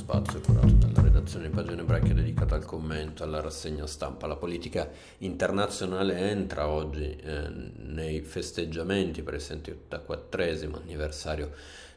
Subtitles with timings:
[0.00, 4.26] spazio curato dalla redazione di pagine ebraiche dedicata al commento, alla rassegna stampa.
[4.26, 4.88] La politica
[5.18, 10.42] internazionale entra oggi eh, nei festeggiamenti per il 74
[10.82, 11.52] anniversario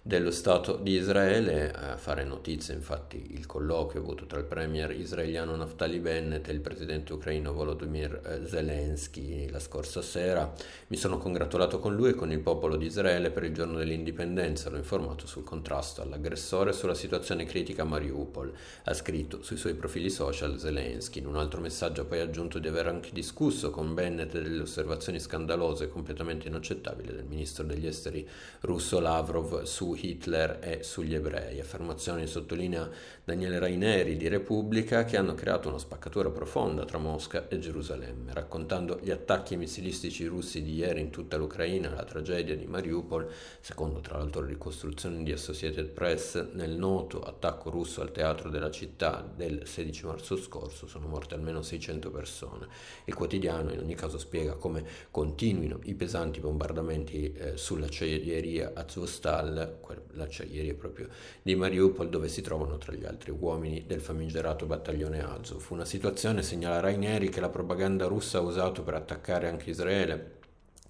[0.06, 1.72] dello Stato di Israele.
[1.72, 6.60] A fare notizia infatti il colloquio avuto tra il premier israeliano Naftali Bennett e il
[6.60, 10.54] presidente ucraino Volodymyr eh, Zelensky la scorsa sera.
[10.88, 14.70] Mi sono congratulato con lui e con il popolo di Israele per il giorno dell'indipendenza,
[14.70, 18.54] l'ho informato sul contrasto all'aggressore e sulla situazione critica a Mariupol.
[18.84, 21.20] Ha scritto sui suoi profili social Zelensky.
[21.20, 25.22] In un altro messaggio ha poi aggiunto di aver anche discusso con Bennett delle osservazioni
[25.22, 28.28] scandalose e completamente inaccettabili del ministro degli esteri
[28.60, 32.90] russo Lavrov su Hitler e sugli ebrei, affermazioni sottolinea
[33.24, 39.00] Daniele Raineri di Repubblica che hanno creato una spaccatura profonda tra Mosca e Gerusalemme, raccontando
[39.02, 43.30] gli attacchi missilistici russi di ieri in tutta l'Ucraina, la tragedia di Mariupol,
[43.60, 48.72] secondo tra l'altro le ricostruzioni di Associated Press, nel noto attacco russo al teatro della
[48.72, 52.68] città del 16 marzo scorso sono morte almeno 600 persone.
[53.06, 59.78] Il quotidiano in ogni caso spiega come continuino i pesanti bombardamenti eh, sull'acciaieria Azovstal,
[60.12, 61.08] l'acciaieria proprio
[61.42, 65.66] di Mariupol dove si trovano tra gli altri uomini del famigerato battaglione Azov.
[65.70, 70.42] Una situazione, segnala Rainieri, che la propaganda russa ha usato per attaccare anche Israele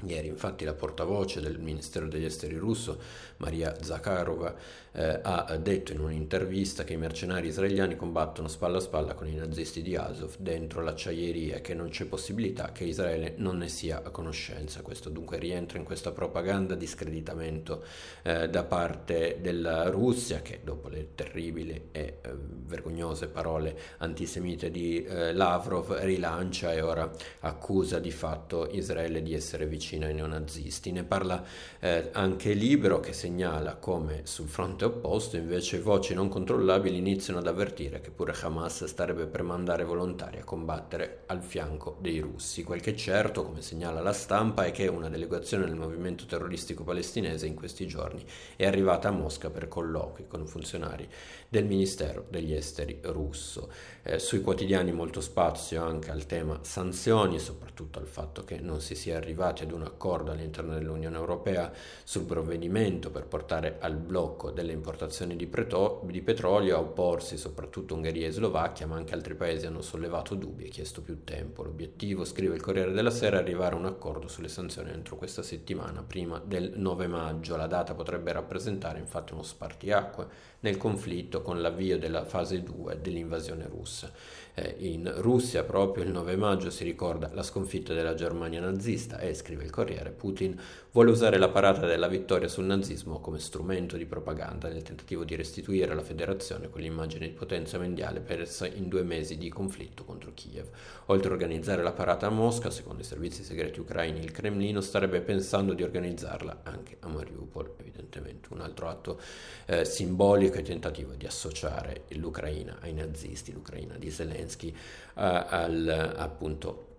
[0.06, 3.00] Ieri infatti la portavoce del Ministero degli Esteri russo,
[3.38, 4.56] Maria Zakharova,
[4.96, 9.34] eh, ha detto in un'intervista che i mercenari israeliani combattono spalla a spalla con i
[9.34, 14.02] nazisti di Azov dentro l'acciaieria e che non c'è possibilità che Israele non ne sia
[14.04, 14.82] a conoscenza.
[14.82, 17.84] Questo dunque rientra in questa propaganda di screditamento
[18.22, 22.34] eh, da parte della Russia che dopo le terribili e eh,
[22.66, 27.10] vergognose parole antisemite di eh, Lavrov rilancia e ora
[27.40, 30.92] accusa di fatto Israele di essere vicino ai neonazisti.
[30.92, 31.44] Ne parla
[31.80, 37.48] eh, anche Libero che segnala come sul fronte opposto invece voci non controllabili iniziano ad
[37.48, 42.64] avvertire che pure Hamas starebbe per mandare volontari a combattere al fianco dei russi.
[42.64, 46.84] Quel che è certo, come segnala la stampa, è che una delegazione del movimento terroristico
[46.84, 48.24] palestinese in questi giorni
[48.56, 51.08] è arrivata a Mosca per colloqui con funzionari
[51.50, 53.70] del Ministero degli Esteri russo.
[54.04, 58.96] Eh, sui quotidiani molto spazio anche al tema sanzioni, soprattutto al fatto che non si
[58.96, 61.72] sia arrivati ad un accordo all'interno dell'Unione Europea
[62.04, 67.94] sul provvedimento per portare al blocco delle importazioni di, preto- di petrolio a opporsi soprattutto
[67.94, 71.64] Ungheria e Slovacchia, ma anche altri paesi hanno sollevato dubbi e chiesto più tempo.
[71.64, 75.44] L'obiettivo, scrive il Corriere della Sera, è arrivare a un accordo sulle sanzioni entro questa
[75.44, 77.56] settimana, prima del 9 maggio.
[77.58, 83.68] La data potrebbe rappresentare infatti uno spartiacque nel conflitto con l'avvio della fase 2 dell'invasione
[83.68, 84.12] russa.
[84.56, 89.34] Eh, in Russia proprio il 9 maggio si ricorda la sconfitta della Germania nazista e,
[89.34, 90.60] scrive il Corriere, Putin
[90.92, 95.36] vuole usare la parata della vittoria sul nazismo come strumento di propaganda nel tentativo di
[95.36, 100.68] restituire alla federazione quell'immagine di potenza mondiale persa in due mesi di conflitto contro Kiev.
[101.08, 105.22] Oltre a organizzare la parata a Mosca, secondo i servizi segreti ucraini, il Cremlino starebbe
[105.22, 109.20] pensando di organizzarla anche a Mariupol, evidentemente un altro atto
[109.66, 114.76] eh, simbolico e tentativo di associare l'Ucraina ai nazisti, l'Ucraina di Zelensky, eh,
[115.16, 116.92] al appunto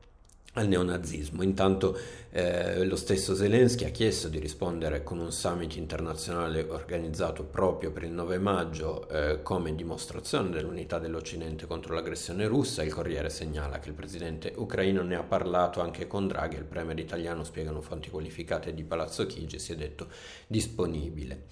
[0.54, 1.42] al neonazismo.
[1.42, 1.98] Intanto
[2.30, 8.04] eh, lo stesso Zelensky ha chiesto di rispondere con un summit internazionale organizzato proprio per
[8.04, 12.82] il 9 maggio eh, come dimostrazione dell'unità dell'Occidente contro l'aggressione russa.
[12.82, 16.98] Il Corriere segnala che il presidente ucraino ne ha parlato anche con Draghi, il premier
[16.98, 20.08] italiano, spiegano fonti qualificate di Palazzo Chigi, si è detto
[20.46, 21.46] disponibile.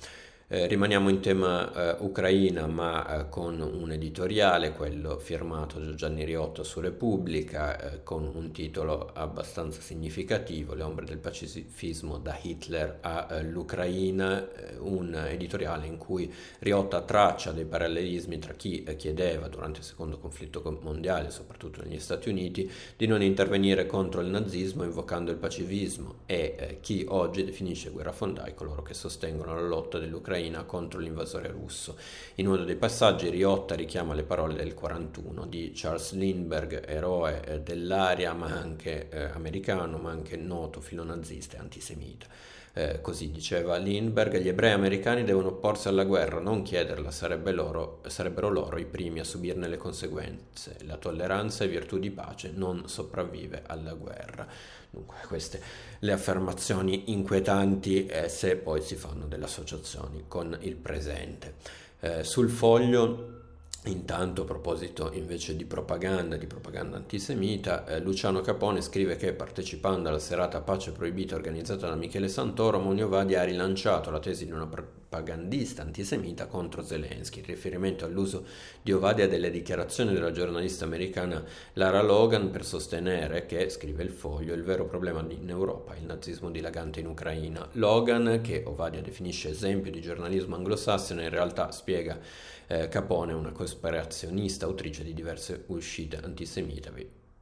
[0.54, 6.26] Eh, rimaniamo in tema eh, Ucraina ma eh, con un editoriale, quello firmato da Gianni
[6.26, 12.98] Riotto su Repubblica, eh, con un titolo abbastanza significativo, Le ombre del pacifismo da Hitler
[13.00, 19.86] all'Ucraina, eh, un editoriale in cui Riotta traccia dei parallelismi tra chi chiedeva durante il
[19.86, 25.38] secondo conflitto mondiale, soprattutto negli Stati Uniti, di non intervenire contro il nazismo invocando il
[25.38, 31.50] pacifismo e chi oggi definisce guerrafondai coloro che sostengono la lotta dell'Ucraina dell'Ucraina contro l'invasore
[31.50, 31.96] russo.
[32.36, 37.60] In uno dei passaggi Riotta richiama le parole del 41 di Charles Lindbergh, eroe eh,
[37.60, 42.26] dell'area ma anche eh, americano, ma anche noto filonazista e antisemita.
[42.74, 48.00] Eh, così diceva Lindbergh, gli ebrei americani devono opporsi alla guerra, non chiederla, sarebbe loro,
[48.06, 50.76] sarebbero loro i primi a subirne le conseguenze.
[50.84, 54.46] La tolleranza è virtù di pace, non sopravvive alla guerra.
[54.88, 55.60] Dunque, queste
[55.98, 61.54] le affermazioni inquietanti eh, se poi si fanno delle associazioni con il presente.
[62.00, 63.41] Eh, sul foglio
[63.86, 70.08] Intanto, a proposito invece di propaganda, di propaganda antisemita, eh, Luciano Capone scrive che partecipando
[70.08, 74.52] alla serata Pace Proibita organizzata da Michele Santoro, Monio Vadi ha rilanciato la tesi di
[74.52, 74.66] una
[75.12, 77.40] propagandista antisemita contro Zelensky.
[77.40, 78.46] In riferimento all'uso
[78.80, 81.44] di Ovadia delle dichiarazioni della giornalista americana
[81.74, 86.06] Lara Logan per sostenere che, scrive il foglio, il vero problema in Europa è il
[86.06, 87.68] nazismo dilagante in Ucraina.
[87.72, 92.18] Logan, che Ovadia definisce esempio di giornalismo anglosassone, in realtà spiega
[92.66, 96.90] eh, Capone una cospirazionista autrice di diverse uscite antisemite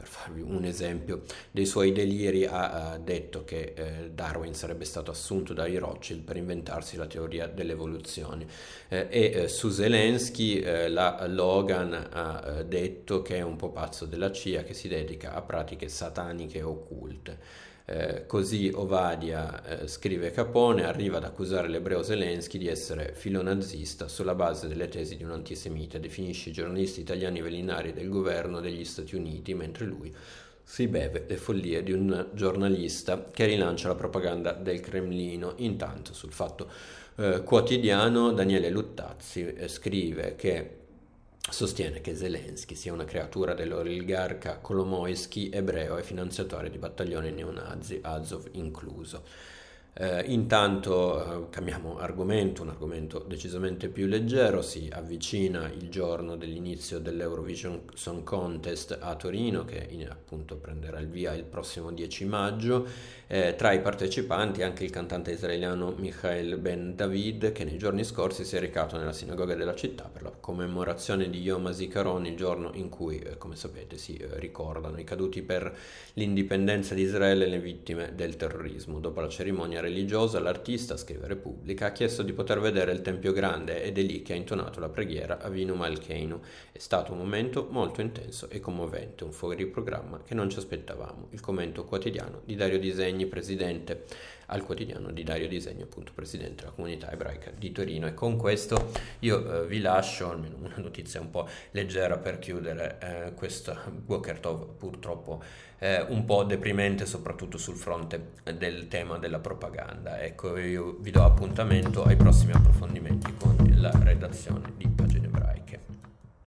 [0.01, 5.11] per farvi un esempio dei suoi deliri, ha, ha detto che eh, Darwin sarebbe stato
[5.11, 8.47] assunto dai Rothschild per inventarsi la teoria dell'evoluzione.
[8.89, 13.73] Eh, e eh, su Zelensky eh, la Logan ha eh, detto che è un po'
[13.73, 17.69] pazzo della CIA che si dedica a pratiche sataniche occulte.
[17.93, 24.37] Eh, così Ovadia, eh, scrive Capone, arriva ad accusare l'ebreo Zelensky di essere filonazista sulla
[24.37, 29.17] base delle tesi di un antisemita, definisce i giornalisti italiani velinari del governo degli Stati
[29.17, 30.15] Uniti, mentre lui
[30.63, 35.55] si beve le follie di un giornalista che rilancia la propaganda del Cremlino.
[35.57, 36.71] Intanto sul fatto
[37.17, 40.80] eh, quotidiano Daniele Luttazzi eh, scrive che
[41.49, 48.49] sostiene che Zelensky sia una creatura dell'oligarca Kolomoisky ebreo e finanziatore di battaglioni neonazi, Azov
[48.53, 49.23] incluso.
[49.93, 57.01] Eh, intanto eh, cambiamo argomento, un argomento decisamente più leggero, si avvicina il giorno dell'inizio
[57.01, 62.87] dell'Eurovision Song Contest a Torino che in, appunto prenderà il via il prossimo 10 maggio.
[63.27, 68.45] Eh, tra i partecipanti anche il cantante israeliano Michael Ben David che nei giorni scorsi
[68.45, 72.71] si è recato nella sinagoga della città per la commemorazione di Yom HaZikaron, il giorno
[72.75, 75.77] in cui, eh, come sapete, si eh, ricordano i caduti per
[76.15, 78.99] l'indipendenza di Israele e le vittime del terrorismo.
[78.99, 83.83] Dopo la cerimonia religiosa, l'artista, scrive Repubblica, ha chiesto di poter vedere il Tempio Grande
[83.83, 86.41] ed è lì che ha intonato la preghiera a Vinu Malkeinu.
[86.73, 91.29] È stato un momento molto intenso e commovente, un fuori programma che non ci aspettavamo.
[91.31, 94.05] Il commento quotidiano di Dario Disegni, presidente
[94.47, 98.07] al quotidiano di Dario Disegni, appunto presidente della comunità ebraica di Torino.
[98.07, 98.91] E con questo
[99.21, 104.39] io eh, vi lascio almeno una notizia un po' leggera per chiudere eh, questo Walker
[104.39, 105.43] Tov purtroppo
[105.79, 109.39] eh, un po' deprimente soprattutto sul fronte del tema della
[109.71, 110.21] propaganda.
[110.21, 115.30] Ecco, io vi do appuntamento ai prossimi approfondimenti con la redazione di Pagine